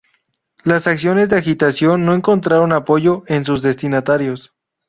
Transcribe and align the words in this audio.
Las 0.63 0.87
acciones 0.87 1.29
de 1.29 1.35
agitación 1.37 2.07
no 2.07 2.15
encontraron 2.15 2.71
apoyo 2.71 3.21
en 3.27 3.45
sus 3.45 3.61
destinatarios. 3.61 4.51